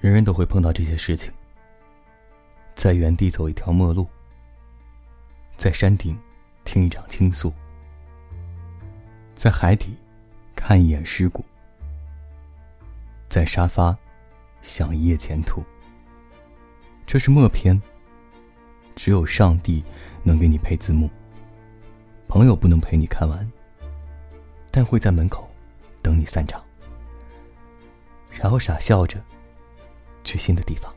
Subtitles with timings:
[0.00, 1.30] 人人都会碰到这些事情。
[2.74, 4.08] 在原地走一条陌路，
[5.58, 6.18] 在山顶
[6.64, 7.52] 听一场倾诉，
[9.34, 9.94] 在海底
[10.56, 11.44] 看一眼尸骨，
[13.28, 13.94] 在沙发
[14.62, 15.62] 想一夜前途。
[17.06, 17.78] 这是默片，
[18.96, 19.84] 只有上帝
[20.22, 21.10] 能给你配字幕。
[22.26, 23.52] 朋友不能陪你看完，
[24.70, 25.46] 但会在门口
[26.00, 26.64] 等你散场，
[28.30, 29.22] 然后傻笑着
[30.24, 30.94] 去新的地方。